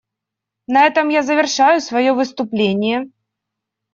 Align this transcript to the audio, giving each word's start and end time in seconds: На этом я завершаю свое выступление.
На 0.65 0.87
этом 0.87 1.09
я 1.09 1.21
завершаю 1.21 1.79
свое 1.79 2.13
выступление. 2.13 3.07